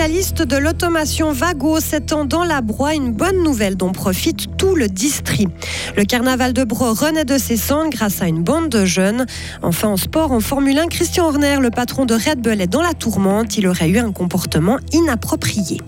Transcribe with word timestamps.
spécialiste 0.00 0.42
de 0.44 0.56
l'automation 0.56 1.30
Vago 1.32 1.78
s'étend 1.78 2.24
dans 2.24 2.42
la 2.42 2.62
broie, 2.62 2.94
une 2.94 3.12
bonne 3.12 3.42
nouvelle 3.42 3.76
dont 3.76 3.92
profite 3.92 4.56
tout 4.56 4.74
le 4.74 4.88
district. 4.88 5.50
Le 5.94 6.04
carnaval 6.04 6.54
de 6.54 6.64
Bro 6.64 6.94
renaît 6.94 7.26
de 7.26 7.36
ses 7.36 7.58
cendres 7.58 7.90
grâce 7.90 8.22
à 8.22 8.26
une 8.26 8.42
bande 8.42 8.70
de 8.70 8.86
jeunes. 8.86 9.26
Enfin, 9.60 9.88
en 9.88 9.98
sport, 9.98 10.32
en 10.32 10.40
Formule 10.40 10.78
1, 10.78 10.86
Christian 10.86 11.26
Horner, 11.26 11.58
le 11.60 11.70
patron 11.70 12.06
de 12.06 12.14
Red 12.14 12.40
Bull, 12.40 12.62
est 12.62 12.66
dans 12.66 12.80
la 12.80 12.94
tourmente. 12.94 13.58
Il 13.58 13.66
aurait 13.66 13.90
eu 13.90 13.98
un 13.98 14.10
comportement 14.10 14.78
inapproprié. 14.94 15.82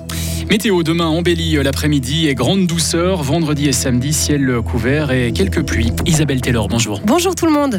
Météo 0.51 0.83
demain 0.83 1.07
embellie 1.07 1.55
l'après-midi 1.63 2.29
et 2.29 2.35
grande 2.35 2.67
douceur. 2.67 3.23
Vendredi 3.23 3.67
et 3.67 3.73
samedi, 3.73 4.13
ciel 4.13 4.61
couvert 4.61 5.11
et 5.11 5.33
quelques 5.33 5.65
pluies. 5.65 5.91
Isabelle 6.05 6.43
Taylor, 6.43 6.69
bonjour. 6.69 7.01
Bonjour 7.07 7.35
tout 7.35 7.47
le 7.47 7.53
monde. 7.53 7.79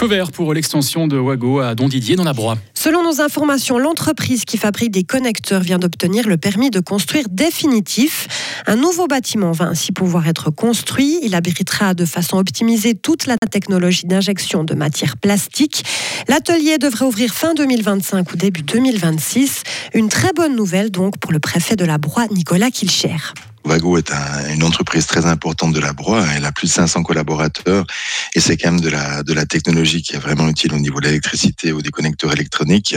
Feu 0.00 0.08
pour 0.32 0.54
l'extension 0.54 1.06
de 1.06 1.18
Wago 1.18 1.60
à 1.60 1.74
Dondidier 1.74 2.16
dans 2.16 2.24
la 2.24 2.32
Broye. 2.32 2.56
Selon 2.72 3.02
nos 3.02 3.20
informations, 3.20 3.78
l'entreprise 3.78 4.46
qui 4.46 4.56
fabrique 4.56 4.92
des 4.92 5.04
connecteurs 5.04 5.60
vient 5.60 5.78
d'obtenir 5.78 6.26
le 6.26 6.38
permis 6.38 6.70
de 6.70 6.80
construire 6.80 7.26
définitif. 7.30 8.26
Un 8.66 8.76
nouveau 8.76 9.08
bâtiment 9.08 9.52
va 9.52 9.66
ainsi 9.66 9.92
pouvoir 9.92 10.26
être 10.26 10.50
construit. 10.50 11.18
Il 11.22 11.34
abritera 11.34 11.92
de 11.92 12.06
façon 12.06 12.38
optimisée 12.38 12.94
toute 12.94 13.26
la 13.26 13.36
technologie 13.50 14.06
d'injection 14.06 14.64
de 14.64 14.74
matière 14.74 15.18
plastique. 15.18 15.84
L'atelier 16.28 16.78
devrait 16.78 17.04
ouvrir 17.04 17.34
fin 17.34 17.52
2025 17.52 18.32
ou 18.32 18.36
début 18.36 18.62
2026. 18.62 19.64
Une 19.92 20.08
très 20.08 20.32
bonne 20.32 20.56
nouvelle 20.56 20.90
donc 20.90 21.18
pour 21.18 21.30
le 21.30 21.40
préfet 21.40 21.76
de 21.76 21.84
la 21.84 21.98
Broye, 21.98 22.26
Nicolas 22.30 22.70
Kilcher. 22.70 23.18
Vago 23.64 23.98
est 23.98 24.10
une 24.52 24.62
entreprise 24.62 25.06
très 25.06 25.26
importante 25.26 25.72
de 25.72 25.80
la 25.80 25.92
Broye. 25.92 26.24
Elle 26.34 26.44
a 26.44 26.52
plus 26.52 26.68
de 26.68 26.72
500 26.72 27.02
collaborateurs 27.02 27.84
et 28.34 28.40
c'est 28.40 28.56
quand 28.56 28.72
même 28.72 28.80
de 28.80 28.88
la, 28.88 29.22
de 29.22 29.32
la 29.32 29.46
technologie 29.46 30.02
qui 30.02 30.14
est 30.14 30.18
vraiment 30.18 30.48
utile 30.48 30.72
au 30.74 30.78
niveau 30.78 31.00
de 31.00 31.06
l'électricité 31.06 31.72
ou 31.72 31.82
des 31.82 31.90
connecteurs 31.90 32.32
électroniques. 32.32 32.96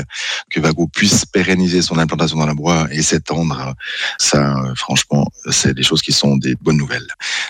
Que 0.50 0.60
Vago 0.60 0.88
puisse 0.88 1.26
pérenniser 1.26 1.82
son 1.82 1.98
implantation 1.98 2.38
dans 2.38 2.46
la 2.46 2.54
Broye 2.54 2.88
et 2.92 3.02
s'étendre, 3.02 3.74
ça, 4.18 4.56
franchement, 4.76 5.28
c'est 5.52 5.74
des 5.74 5.84
choses 5.84 6.02
qui 6.02 6.14
sont 6.14 6.38
des 6.38 6.56
bonnes 6.56 6.78
nouvelles. 6.78 7.08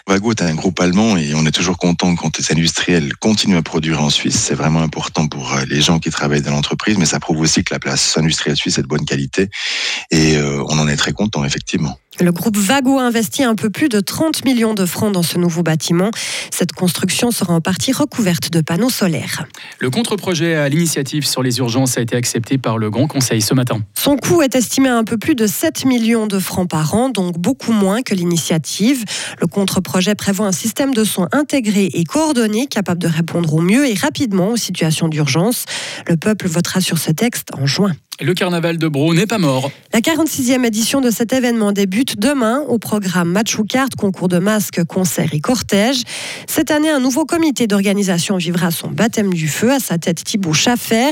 Vago 0.07 0.31
est 0.31 0.41
un 0.41 0.55
groupe 0.55 0.79
allemand 0.79 1.15
et 1.17 1.33
on 1.35 1.45
est 1.45 1.51
toujours 1.51 1.77
content 1.77 2.15
quand 2.15 2.37
les 2.37 2.51
industriels 2.51 3.15
continuent 3.17 3.57
à 3.57 3.63
produire 3.63 4.01
en 4.01 4.09
Suisse. 4.09 4.39
C'est 4.39 4.55
vraiment 4.55 4.81
important 4.81 5.27
pour 5.27 5.55
les 5.67 5.81
gens 5.81 5.99
qui 5.99 6.09
travaillent 6.09 6.41
dans 6.41 6.51
l'entreprise, 6.51 6.97
mais 6.97 7.05
ça 7.05 7.19
prouve 7.19 7.39
aussi 7.39 7.63
que 7.63 7.73
la 7.73 7.79
place 7.79 8.17
industrielle 8.17 8.57
suisse 8.57 8.77
est 8.77 8.83
de 8.83 8.87
bonne 8.87 9.05
qualité 9.05 9.49
et 10.11 10.35
euh, 10.37 10.63
on 10.67 10.79
en 10.79 10.87
est 10.87 10.97
très 10.97 11.13
content, 11.13 11.45
effectivement. 11.45 11.97
Le 12.19 12.31
groupe 12.31 12.57
Vago 12.57 12.99
a 12.99 13.03
investi 13.03 13.43
un 13.43 13.55
peu 13.55 13.69
plus 13.69 13.89
de 13.89 13.99
30 13.99 14.45
millions 14.45 14.73
de 14.73 14.85
francs 14.85 15.11
dans 15.11 15.23
ce 15.23 15.37
nouveau 15.39 15.63
bâtiment. 15.63 16.11
Cette 16.51 16.71
construction 16.71 17.31
sera 17.31 17.53
en 17.53 17.61
partie 17.61 17.91
recouverte 17.91 18.51
de 18.51 18.61
panneaux 18.61 18.91
solaires. 18.91 19.45
Le 19.79 19.89
contre-projet 19.89 20.55
à 20.55 20.69
l'initiative 20.69 21.25
sur 21.25 21.41
les 21.41 21.57
urgences 21.57 21.97
a 21.97 22.01
été 22.01 22.15
accepté 22.15 22.57
par 22.57 22.77
le 22.77 22.91
Grand 22.91 23.07
Conseil 23.07 23.41
ce 23.41 23.53
matin. 23.53 23.81
Son 23.95 24.17
coût 24.17 24.43
est 24.43 24.55
estimé 24.55 24.89
à 24.89 24.97
un 24.97 25.03
peu 25.03 25.17
plus 25.17 25.33
de 25.33 25.47
7 25.47 25.85
millions 25.85 26.27
de 26.27 26.37
francs 26.37 26.69
par 26.69 26.93
an, 26.93 27.09
donc 27.09 27.39
beaucoup 27.39 27.71
moins 27.71 28.03
que 28.03 28.13
l'initiative. 28.13 29.03
Le 29.41 29.47
contre-projet 29.47 30.13
prévoit 30.13 30.45
un 30.45 30.51
système 30.51 30.93
de 30.93 31.03
soins 31.03 31.29
intégré 31.31 31.89
et 31.93 32.03
coordonné 32.03 32.67
capable 32.67 33.01
de 33.01 33.07
répondre 33.07 33.53
au 33.55 33.61
mieux 33.61 33.89
et 33.89 33.95
rapidement 33.95 34.49
aux 34.49 34.57
situations 34.57 35.07
d'urgence. 35.07 35.65
Le 36.07 36.17
peuple 36.17 36.47
votera 36.47 36.79
sur 36.79 36.99
ce 36.99 37.11
texte 37.11 37.49
en 37.53 37.65
juin. 37.65 37.93
Le 38.21 38.35
carnaval 38.35 38.77
de 38.77 38.87
Bro 38.87 39.15
n'est 39.15 39.25
pas 39.25 39.39
mort. 39.39 39.71
La 39.91 39.99
46e 39.99 40.63
édition 40.65 41.01
de 41.01 41.09
cet 41.09 41.33
événement 41.33 41.71
débute 41.71 42.19
demain 42.19 42.59
au 42.67 42.77
programme 42.77 43.31
match 43.31 43.57
ou 43.57 43.63
carte, 43.63 43.95
concours 43.95 44.27
de 44.27 44.37
masques, 44.37 44.83
concerts 44.83 45.33
et 45.33 45.39
cortèges. 45.39 46.03
Cette 46.45 46.69
année, 46.69 46.91
un 46.91 46.99
nouveau 46.99 47.25
comité 47.25 47.65
d'organisation 47.65 48.37
vivra 48.37 48.69
son 48.69 48.89
baptême 48.89 49.33
du 49.33 49.47
feu 49.47 49.71
à 49.71 49.79
sa 49.79 49.97
tête 49.97 50.23
Thibaut 50.23 50.53
Schaffer. 50.53 51.09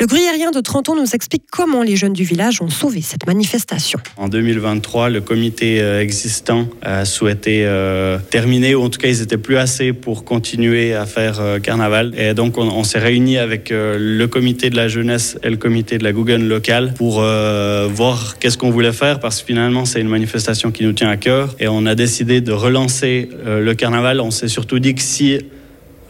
Le 0.00 0.06
gruyérien 0.06 0.50
de 0.50 0.60
30 0.60 0.88
ans 0.88 0.96
nous 0.96 1.14
explique 1.14 1.42
comment 1.52 1.82
les 1.82 1.96
jeunes 1.96 2.14
du 2.14 2.24
village 2.24 2.62
ont 2.62 2.70
sauvé 2.70 3.02
cette 3.02 3.26
manifestation. 3.26 4.00
En 4.16 4.28
2023, 4.28 5.10
le 5.10 5.20
comité 5.20 5.82
euh, 5.82 6.00
existant 6.00 6.66
a 6.80 7.04
souhaité 7.04 7.66
euh, 7.66 8.18
terminer, 8.30 8.74
ou 8.74 8.84
en 8.84 8.88
tout 8.88 8.98
cas, 8.98 9.08
ils 9.08 9.20
n'étaient 9.20 9.36
plus 9.36 9.58
assez 9.58 9.92
pour 9.92 10.24
continuer 10.24 10.94
à 10.94 11.04
faire 11.04 11.40
euh, 11.40 11.58
carnaval. 11.58 12.14
Et 12.16 12.32
donc, 12.32 12.56
on, 12.56 12.68
on 12.68 12.84
s'est 12.84 12.98
réunis 12.98 13.36
avec 13.36 13.68
le 13.70 14.26
comité 14.26 14.70
de 14.70 14.76
la 14.76 14.88
jeunesse 14.88 15.36
et 15.42 15.50
le 15.50 15.58
comité 15.58 15.98
de 15.98 16.04
la 16.04 16.12
Google 16.12 16.37
local 16.46 16.92
pour 16.94 17.20
euh, 17.20 17.88
voir 17.90 18.38
qu'est-ce 18.38 18.58
qu'on 18.58 18.70
voulait 18.70 18.92
faire 18.92 19.20
parce 19.20 19.40
que 19.40 19.46
finalement 19.46 19.84
c'est 19.84 20.00
une 20.00 20.08
manifestation 20.08 20.70
qui 20.70 20.84
nous 20.84 20.92
tient 20.92 21.08
à 21.08 21.16
cœur 21.16 21.54
et 21.58 21.68
on 21.68 21.86
a 21.86 21.94
décidé 21.94 22.40
de 22.40 22.52
relancer 22.52 23.28
euh, 23.46 23.60
le 23.60 23.74
carnaval. 23.74 24.20
On 24.20 24.30
s'est 24.30 24.48
surtout 24.48 24.78
dit 24.78 24.94
que 24.94 25.00
si 25.00 25.40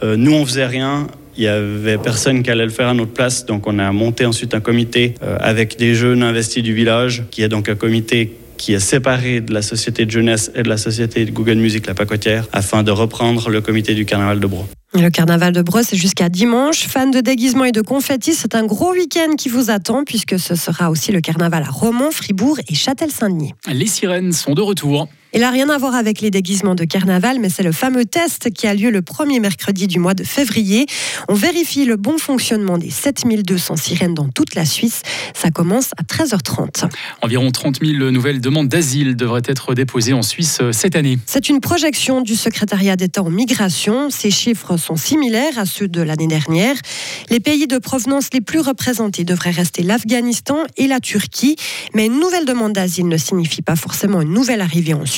euh, 0.03 0.17
nous 0.17 0.33
on 0.34 0.44
faisait 0.44 0.67
rien, 0.67 1.06
il 1.37 1.44
y 1.44 1.49
avait 1.49 1.99
personne 1.99 2.43
qui 2.43 2.50
allait 2.50 2.65
le 2.65 2.71
faire 2.71 2.88
à 2.88 2.94
notre 2.94 3.12
place. 3.12 3.47
Donc 3.47 3.67
on 3.67 3.78
a 3.78 3.93
monté 3.93 4.27
ensuite 4.27 4.55
un 4.55 4.61
comité 4.61 5.15
avec 5.21 5.78
des 5.78 5.94
jeunes 5.94 6.25
investis 6.25 6.65
du 6.65 6.75
village 6.75 7.22
qui 7.31 7.43
est 7.43 7.49
donc 7.49 7.69
un 7.69 7.77
comité 7.77 8.33
qui 8.56 8.75
est 8.75 8.81
séparé 8.81 9.41
de 9.41 9.55
la 9.55 9.62
société 9.62 10.05
de 10.05 10.11
jeunesse 10.11 10.50
et 10.56 10.65
de 10.65 10.69
la 10.69 10.77
société 10.77 11.25
de 11.25 11.31
Google 11.31 11.55
Music 11.55 11.87
La 11.87 11.94
Pacotière 11.94 12.47
afin 12.53 12.83
de 12.83 12.91
reprendre 12.91 13.50
le 13.50 13.61
comité 13.61 13.94
du 13.94 14.05
carnaval 14.05 14.41
de 14.41 14.47
Bro. 14.49 14.67
Le 14.94 15.10
carnaval 15.10 15.53
de 15.53 15.60
Bresse 15.60 15.93
est 15.93 15.97
jusqu'à 15.97 16.31
dimanche. 16.31 16.87
Fans 16.87 17.10
de 17.10 17.21
déguisement 17.21 17.65
et 17.65 17.72
de 17.72 17.82
confettis, 17.82 18.32
c'est 18.32 18.54
un 18.54 18.65
gros 18.65 18.93
week-end 18.93 19.34
qui 19.37 19.50
vous 19.50 19.71
attend 19.71 20.03
puisque 20.04 20.38
ce 20.38 20.54
sera 20.54 20.91
aussi 20.91 21.12
le 21.12 21.21
carnaval 21.21 21.62
à 21.62 21.71
Romont, 21.71 22.10
Fribourg 22.10 22.59
et 22.69 22.75
Châtel-Saint-Denis. 22.75 23.53
Les 23.71 23.87
sirènes 23.87 24.32
sont 24.32 24.54
de 24.54 24.62
retour. 24.62 25.09
Il 25.34 25.41
n'a 25.41 25.50
rien 25.50 25.69
à 25.69 25.77
voir 25.77 25.94
avec 25.94 26.22
les 26.22 26.31
déguisements 26.31 26.75
de 26.75 26.84
carnaval, 26.84 27.39
mais 27.39 27.50
c'est 27.50 27.62
le 27.62 27.72
fameux 27.72 28.06
test 28.06 28.50
qui 28.50 28.66
a 28.66 28.72
lieu 28.72 28.89
le 28.89 29.03
premier 29.03 29.41
mercredi 29.41 29.87
du 29.87 29.99
mois 29.99 30.15
de 30.15 30.25
février. 30.25 30.87
On 31.28 31.34
vérifie 31.34 31.84
le 31.84 31.97
bon 31.97 32.16
fonctionnement 32.16 32.78
des 32.78 32.89
7200 32.89 33.77
sirènes 33.77 34.15
dans 34.15 34.28
toute 34.28 34.55
la 34.55 34.65
Suisse. 34.65 35.03
Ça 35.34 35.50
commence 35.50 35.91
à 35.99 36.03
13h30. 36.03 36.88
Environ 37.21 37.50
30 37.50 37.81
000 37.84 38.11
nouvelles 38.11 38.41
demandes 38.41 38.69
d'asile 38.69 39.17
devraient 39.17 39.43
être 39.44 39.75
déposées 39.75 40.15
en 40.15 40.22
Suisse 40.22 40.59
euh, 40.62 40.72
cette 40.72 40.97
année. 40.97 41.19
C'est 41.27 41.50
une 41.50 41.61
projection 41.61 42.22
du 42.22 42.34
secrétariat 42.34 42.97
d'État 42.97 43.22
en 43.22 43.28
migration. 43.28 44.09
Ces 44.09 44.31
chiffres 44.31 44.78
sont 44.78 44.97
similaires 44.97 45.59
à 45.59 45.67
ceux 45.67 45.88
de 45.88 46.00
l'année 46.00 46.27
dernière. 46.27 46.77
Les 47.28 47.41
pays 47.41 47.67
de 47.67 47.77
provenance 47.77 48.31
les 48.33 48.41
plus 48.41 48.61
représentés 48.61 49.25
devraient 49.25 49.50
rester 49.50 49.83
l'Afghanistan 49.83 50.56
et 50.78 50.87
la 50.87 51.00
Turquie. 51.00 51.56
Mais 51.93 52.06
une 52.06 52.19
nouvelle 52.19 52.47
demande 52.47 52.72
d'asile 52.72 53.09
ne 53.09 53.19
signifie 53.19 53.61
pas 53.61 53.77
forcément 53.77 54.22
une 54.22 54.33
nouvelle 54.33 54.62
arrivée 54.62 54.94
en 54.94 55.05
Suisse. 55.05 55.18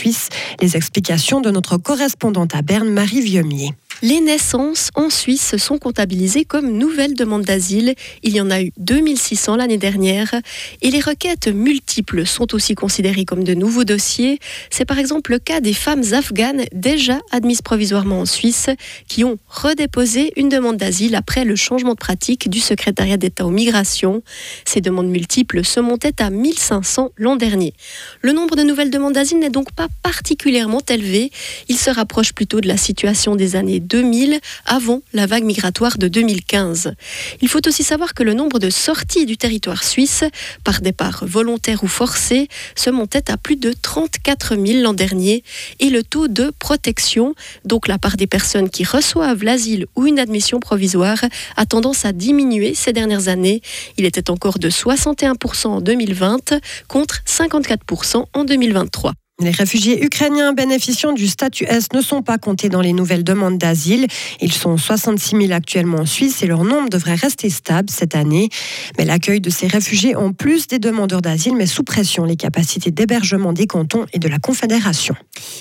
Les 0.61 0.77
explications 0.77 1.41
de 1.41 1.50
notre 1.50 1.77
correspondante 1.77 2.55
à 2.55 2.62
Berne, 2.62 2.88
Marie 2.88 3.21
Vieumier. 3.21 3.75
Les 4.03 4.21
naissances 4.21 4.88
en 4.94 5.11
Suisse 5.11 5.59
sont 5.59 5.77
comptabilisées 5.77 6.47
comme 6.47 6.72
nouvelles 6.72 7.12
demandes 7.12 7.43
d'asile. 7.43 7.94
Il 8.22 8.34
y 8.34 8.41
en 8.41 8.50
a 8.50 8.62
eu 8.62 8.72
2600 8.78 9.56
l'année 9.56 9.77
dernière. 9.77 10.34
Et 10.81 10.91
les 10.91 11.00
requêtes 11.00 11.49
multiples 11.49 12.25
sont 12.25 12.55
aussi 12.55 12.75
considérées 12.75 13.27
comme 13.27 13.44
de 13.44 13.53
nouveaux 13.53 13.84
dossiers. 13.84 14.38
C'est 14.71 14.87
par 14.87 14.99
exemple 14.99 15.33
le 15.33 15.38
cas 15.38 15.61
des 15.61 15.75
femmes 15.75 16.03
afghanes 16.12 16.65
déjà 16.72 17.21
admises 17.31 17.61
provisoirement 17.61 18.21
en 18.21 18.25
Suisse 18.25 18.71
qui 19.06 19.22
ont 19.22 19.37
redéposé 19.49 20.32
une 20.37 20.49
demande 20.49 20.78
d'asile 20.78 21.15
après 21.15 21.44
le 21.44 21.55
changement 21.55 21.93
de 21.93 21.99
pratique 21.99 22.49
du 22.49 22.61
secrétariat 22.61 23.19
d'État 23.19 23.44
aux 23.44 23.50
migrations. 23.50 24.22
Ces 24.65 24.81
demandes 24.81 25.11
multiples 25.11 25.62
se 25.62 25.78
montaient 25.78 26.22
à 26.22 26.31
1500 26.31 27.11
l'an 27.19 27.37
dernier. 27.37 27.75
Le 28.22 28.32
nombre 28.32 28.56
de 28.56 28.62
nouvelles 28.62 28.91
demandes 28.91 29.12
d'asile 29.12 29.41
n'est 29.41 29.50
donc 29.50 29.72
pas 29.72 29.88
particulièrement 30.03 30.81
élevé. 30.88 31.31
Il 31.69 31.77
se 31.77 31.91
rapproche 31.91 32.32
plutôt 32.32 32.62
de 32.62 32.69
la 32.69 32.78
situation 32.78 33.37
des 33.37 33.56
années 33.56 33.81
2000 33.90 34.40
avant 34.66 35.02
la 35.12 35.26
vague 35.26 35.44
migratoire 35.44 35.98
de 35.98 36.08
2015. 36.08 36.94
Il 37.42 37.48
faut 37.48 37.66
aussi 37.66 37.82
savoir 37.82 38.14
que 38.14 38.22
le 38.22 38.34
nombre 38.34 38.58
de 38.58 38.70
sorties 38.70 39.26
du 39.26 39.36
territoire 39.36 39.84
suisse 39.84 40.24
par 40.64 40.80
départ 40.80 41.24
volontaire 41.26 41.84
ou 41.84 41.88
forcé 41.88 42.48
se 42.74 42.88
montait 42.88 43.30
à 43.30 43.36
plus 43.36 43.56
de 43.56 43.72
34 43.72 44.56
000 44.56 44.82
l'an 44.82 44.94
dernier 44.94 45.42
et 45.80 45.90
le 45.90 46.02
taux 46.02 46.28
de 46.28 46.52
protection, 46.58 47.34
donc 47.64 47.88
la 47.88 47.98
part 47.98 48.16
des 48.16 48.26
personnes 48.26 48.70
qui 48.70 48.84
reçoivent 48.84 49.44
l'asile 49.44 49.87
ou 49.96 50.06
une 50.06 50.19
admission 50.19 50.60
provisoire, 50.60 51.19
a 51.56 51.66
tendance 51.66 52.04
à 52.04 52.12
diminuer 52.12 52.75
ces 52.75 52.93
dernières 52.93 53.28
années. 53.28 53.60
Il 53.98 54.04
était 54.04 54.31
encore 54.31 54.58
de 54.58 54.70
61% 54.70 55.66
en 55.66 55.81
2020 55.81 56.54
contre 56.88 57.22
54% 57.26 58.25
en 58.32 58.44
2023. 58.44 59.12
Les 59.40 59.52
réfugiés 59.52 60.04
ukrainiens 60.04 60.52
bénéficiant 60.52 61.12
du 61.12 61.26
statut 61.26 61.64
S 61.66 61.87
ne 61.94 62.02
sont 62.02 62.20
pas 62.20 62.37
comptés 62.37 62.69
dans 62.69 62.82
les 62.82 62.92
nouvelles 62.92 63.25
demandes 63.25 63.56
d'asile. 63.56 64.06
Ils 64.42 64.52
sont 64.52 64.76
66 64.76 65.37
000 65.46 65.52
actuellement 65.52 66.00
en 66.00 66.06
Suisse 66.06 66.42
et 66.42 66.46
leur 66.46 66.62
nombre 66.62 66.90
devrait 66.90 67.14
rester 67.14 67.48
stable 67.48 67.88
cette 67.88 68.14
année. 68.14 68.50
Mais 68.98 69.06
l'accueil 69.06 69.40
de 69.40 69.48
ces 69.48 69.66
réfugiés, 69.66 70.14
en 70.14 70.32
plus 70.32 70.66
des 70.66 70.78
demandeurs 70.78 71.22
d'asile, 71.22 71.56
met 71.56 71.64
sous 71.64 71.84
pression 71.84 72.25
les 72.25 72.37
capacités 72.37 72.90
d'hébergement 72.90 73.54
des 73.54 73.66
cantons 73.66 74.04
et 74.12 74.19
de 74.19 74.28
la 74.28 74.38
Confédération. 74.38 75.14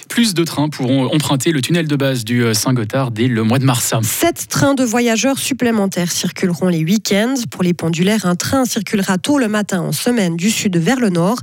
Plus 0.09 0.33
de 0.33 0.43
trains 0.43 0.67
pourront 0.67 1.05
emprunter 1.13 1.53
le 1.53 1.61
tunnel 1.61 1.87
de 1.87 1.95
base 1.95 2.25
du 2.25 2.43
euh, 2.43 2.53
Saint-Gothard 2.53 3.11
dès 3.11 3.27
le 3.27 3.43
mois 3.43 3.59
de 3.59 3.65
mars. 3.65 3.93
Sept 4.03 4.47
trains 4.49 4.73
de 4.73 4.83
voyageurs 4.83 5.39
supplémentaires 5.39 6.11
circuleront 6.11 6.67
les 6.67 6.83
week-ends. 6.83 7.35
Pour 7.49 7.63
les 7.63 7.73
pendulaires, 7.73 8.25
un 8.25 8.35
train 8.35 8.65
circulera 8.65 9.17
tôt 9.17 9.37
le 9.37 9.47
matin 9.47 9.79
en 9.79 9.93
semaine 9.93 10.35
du 10.35 10.49
sud 10.49 10.75
vers 10.75 10.99
le 10.99 11.09
nord. 11.09 11.37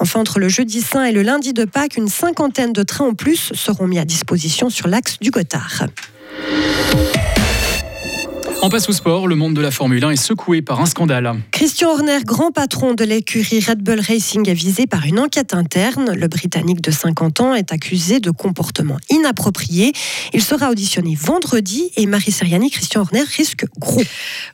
Enfin, 0.00 0.20
entre 0.20 0.38
le 0.38 0.50
jeudi 0.50 0.82
saint 0.82 1.04
et 1.04 1.12
le 1.12 1.22
lundi 1.22 1.54
de 1.54 1.64
Pâques, 1.64 1.77
qu'une 1.86 2.08
cinquantaine 2.08 2.72
de 2.72 2.82
trains 2.82 3.06
en 3.06 3.14
plus 3.14 3.52
seront 3.54 3.86
mis 3.86 4.00
à 4.00 4.04
disposition 4.04 4.70
sur 4.70 4.88
l'axe 4.88 5.18
du 5.20 5.30
Gothard. 5.30 5.84
En 8.60 8.70
passe 8.70 8.88
au 8.88 8.92
sport, 8.92 9.28
le 9.28 9.36
monde 9.36 9.54
de 9.54 9.60
la 9.60 9.70
Formule 9.70 10.04
1 10.04 10.10
est 10.10 10.16
secoué 10.16 10.62
par 10.62 10.80
un 10.80 10.86
scandale. 10.86 11.32
Christian 11.52 11.90
Horner, 11.90 12.18
grand 12.24 12.50
patron 12.50 12.94
de 12.94 13.04
l'écurie 13.04 13.60
Red 13.60 13.84
Bull 13.84 14.00
Racing, 14.00 14.48
est 14.48 14.54
visé 14.54 14.88
par 14.88 15.06
une 15.06 15.20
enquête 15.20 15.54
interne. 15.54 16.12
Le 16.12 16.26
Britannique 16.26 16.80
de 16.80 16.90
50 16.90 17.40
ans 17.40 17.54
est 17.54 17.72
accusé 17.72 18.18
de 18.18 18.32
comportement 18.32 18.96
inapproprié. 19.10 19.92
Il 20.32 20.42
sera 20.42 20.70
auditionné 20.70 21.14
vendredi 21.14 21.92
et 21.96 22.06
Marie 22.06 22.32
Seriani, 22.32 22.68
Christian 22.68 23.02
Horner 23.02 23.22
risque 23.22 23.64
gros. 23.78 24.02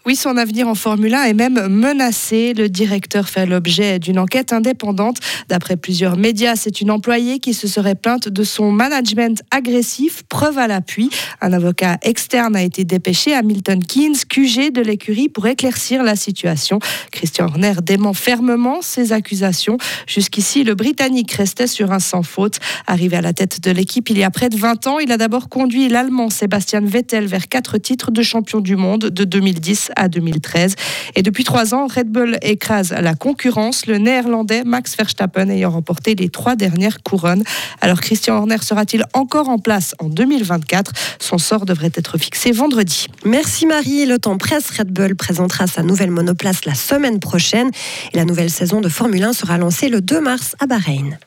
Oui, 0.04 0.16
son 0.16 0.36
avenir 0.36 0.68
en 0.68 0.74
Formule 0.74 1.14
1 1.14 1.22
est 1.22 1.34
même 1.34 1.66
menacé. 1.68 2.52
Le 2.52 2.68
directeur 2.68 3.30
fait 3.30 3.46
l'objet 3.46 3.98
d'une 3.98 4.18
enquête 4.18 4.52
indépendante. 4.52 5.16
D'après 5.48 5.78
plusieurs 5.78 6.18
médias, 6.18 6.56
c'est 6.56 6.82
une 6.82 6.90
employée 6.90 7.38
qui 7.38 7.54
se 7.54 7.66
serait 7.66 7.94
plainte 7.94 8.28
de 8.28 8.44
son 8.44 8.70
management 8.70 9.42
agressif. 9.50 10.24
Preuve 10.28 10.58
à 10.58 10.66
l'appui. 10.66 11.08
Un 11.40 11.54
avocat 11.54 11.96
externe 12.02 12.54
a 12.54 12.62
été 12.62 12.84
dépêché 12.84 13.34
à 13.34 13.40
Milton 13.40 13.82
Keynes, 13.94 14.16
QG 14.28 14.72
de 14.72 14.80
l'écurie, 14.80 15.28
pour 15.28 15.46
éclaircir 15.46 16.02
la 16.02 16.16
situation. 16.16 16.80
Christian 17.12 17.44
Horner 17.44 17.74
dément 17.80 18.12
fermement 18.12 18.82
ces 18.82 19.12
accusations. 19.12 19.78
Jusqu'ici, 20.08 20.64
le 20.64 20.74
Britannique 20.74 21.30
restait 21.30 21.68
sur 21.68 21.92
un 21.92 22.00
sans 22.00 22.24
faute. 22.24 22.58
Arrivé 22.88 23.16
à 23.16 23.20
la 23.20 23.32
tête 23.32 23.60
de 23.60 23.70
l'équipe 23.70 24.10
il 24.10 24.18
y 24.18 24.24
a 24.24 24.30
près 24.32 24.48
de 24.48 24.56
20 24.56 24.88
ans, 24.88 24.98
il 24.98 25.12
a 25.12 25.16
d'abord 25.16 25.48
conduit 25.48 25.88
l'Allemand 25.88 26.28
Sébastien 26.28 26.80
Vettel 26.80 27.26
vers 27.26 27.46
quatre 27.46 27.78
titres 27.78 28.10
de 28.10 28.20
champion 28.20 28.58
du 28.58 28.74
monde 28.74 29.10
de 29.10 29.22
2010 29.22 29.92
à 29.94 30.08
2013. 30.08 30.74
Et 31.14 31.22
depuis 31.22 31.44
trois 31.44 31.72
ans, 31.72 31.86
Red 31.86 32.10
Bull 32.10 32.36
écrase 32.42 32.92
la 33.00 33.14
concurrence, 33.14 33.86
le 33.86 33.98
néerlandais 33.98 34.64
Max 34.64 34.96
Verstappen 34.96 35.50
ayant 35.50 35.70
remporté 35.70 36.16
les 36.16 36.30
trois 36.30 36.56
dernières 36.56 37.00
couronnes. 37.04 37.44
Alors 37.80 38.00
Christian 38.00 38.38
Horner 38.38 38.58
sera-t-il 38.60 39.04
encore 39.12 39.48
en 39.48 39.60
place 39.60 39.94
en 40.00 40.08
2024 40.08 40.90
Son 41.20 41.38
sort 41.38 41.64
devrait 41.64 41.92
être 41.94 42.18
fixé 42.18 42.50
vendredi. 42.50 43.06
Merci 43.24 43.66
Marie. 43.66 43.83
Le 43.86 44.16
temps 44.16 44.38
presse. 44.38 44.70
Red 44.70 44.90
Bull 44.90 45.14
présentera 45.14 45.66
sa 45.66 45.82
nouvelle 45.82 46.10
monoplace 46.10 46.64
la 46.64 46.74
semaine 46.74 47.20
prochaine. 47.20 47.70
Et 48.12 48.16
la 48.16 48.24
nouvelle 48.24 48.50
saison 48.50 48.80
de 48.80 48.88
Formule 48.88 49.22
1 49.22 49.32
sera 49.34 49.58
lancée 49.58 49.88
le 49.88 50.00
2 50.00 50.20
mars 50.20 50.56
à 50.58 50.66
Bahreïn. 50.66 51.18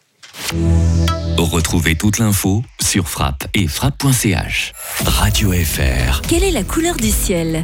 Retrouvez 1.37 1.95
toute 1.95 2.17
l'info 2.17 2.63
sur 2.81 3.09
frappe 3.09 3.45
et 3.53 3.67
frappe.ch. 3.67 4.73
Radio 5.05 5.51
FR. 5.51 6.21
Quelle 6.21 6.43
est 6.43 6.51
la 6.51 6.63
couleur 6.63 6.95
du 6.95 7.11
ciel? 7.11 7.63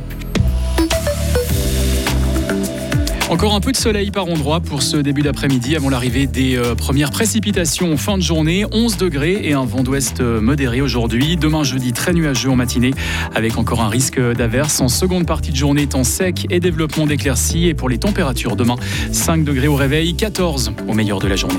Encore 3.34 3.56
un 3.56 3.62
peu 3.62 3.72
de 3.72 3.78
soleil 3.78 4.12
par 4.12 4.28
endroit 4.28 4.60
pour 4.60 4.84
ce 4.84 4.96
début 4.96 5.24
d'après-midi 5.24 5.76
avant 5.76 5.90
l'arrivée 5.90 6.28
des 6.28 6.56
euh, 6.56 6.76
premières 6.76 7.10
précipitations 7.10 7.98
fin 7.98 8.16
de 8.16 8.22
journée. 8.22 8.64
11 8.72 8.98
degrés 8.98 9.42
et 9.42 9.54
un 9.54 9.66
vent 9.66 9.82
d'ouest 9.82 10.20
euh, 10.20 10.40
modéré 10.40 10.82
aujourd'hui. 10.82 11.36
Demain 11.36 11.64
jeudi 11.64 11.94
très 11.94 12.14
nuageux 12.14 12.52
en 12.52 12.56
matinée 12.56 12.92
avec 13.34 13.58
encore 13.58 13.82
un 13.82 13.90
risque 13.90 14.22
d'averse. 14.22 14.82
En 14.82 14.88
seconde 14.88 15.26
partie 15.26 15.50
de 15.50 15.56
journée, 15.56 15.88
temps 15.88 16.04
sec 16.04 16.46
et 16.52 16.60
développement 16.60 17.08
d'éclaircies. 17.08 17.70
Et 17.70 17.74
pour 17.74 17.90
les 17.90 17.98
températures, 17.98 18.56
demain 18.56 18.76
5 19.12 19.44
degrés 19.44 19.68
au 19.68 19.76
réveil, 19.76 20.14
14 20.14 20.74
au 20.88 20.94
meilleur 20.94 21.18
de 21.18 21.28
la 21.28 21.36
journée. 21.36 21.58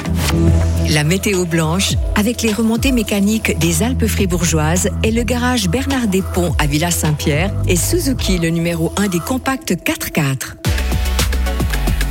La 0.91 1.03
météo 1.03 1.45
blanche 1.45 1.95
avec 2.15 2.43
les 2.43 2.53
remontées 2.53 2.93
mécaniques 2.93 3.59
des 3.59 3.83
Alpes 3.83 4.07
fribourgeoises 4.07 4.91
et 5.03 5.11
le 5.11 5.25
garage 5.25 5.69
Bernard 5.69 6.07
Ponts 6.35 6.55
à 6.61 6.69
Villa 6.69 6.93
Saint-Pierre 6.93 7.53
et 7.67 7.75
Suzuki 7.75 8.39
le 8.39 8.51
numéro 8.51 8.93
1 8.97 9.09
des 9.09 9.19
compacts 9.19 9.73
4x4. 9.73 10.74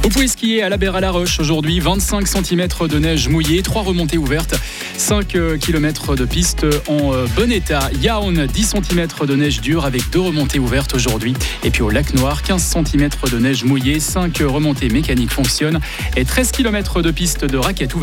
Vous 0.04 0.10
pouvez 0.10 0.28
skier 0.28 0.62
à 0.62 0.68
la 0.68 0.76
Berre 0.76 0.98
à 0.98 1.00
la 1.00 1.12
Roche 1.12 1.40
aujourd'hui, 1.40 1.80
25 1.80 2.28
cm 2.28 2.68
de 2.90 3.00
neige 3.00 3.30
mouillée, 3.30 3.62
3 3.62 3.84
remontées 3.84 4.18
ouvertes, 4.18 4.54
5 4.98 5.34
euh, 5.36 5.58
km 5.58 6.18
de 6.18 6.26
piste 6.26 6.66
en 6.90 7.14
euh, 7.14 7.26
bon 7.38 7.50
état. 7.50 7.90
Yaon, 8.02 8.34
10 8.34 8.76
cm 8.82 9.08
de 9.26 9.36
neige 9.38 9.62
dure 9.62 9.86
avec 9.86 10.10
2 10.10 10.20
remontées 10.20 10.60
ouvertes 10.60 10.94
aujourd'hui. 10.94 11.34
Et 11.64 11.72
puis 11.72 11.84
au 11.84 11.90
lac 11.90 12.14
Noir, 12.16 12.44
15 12.44 12.62
cm 12.62 13.10
de 13.32 13.40
neige 13.40 13.64
mouillée, 13.64 14.02
5 14.02 14.40
remontées 14.46 14.90
mécaniques 14.90 15.32
fonctionnent 15.32 15.80
et 16.18 16.26
13 16.26 16.52
km 16.52 17.02
de 17.02 17.12
piste 17.12 17.46
de 17.46 17.58
raquettes 17.58 17.96
ouvertes. 17.96 18.02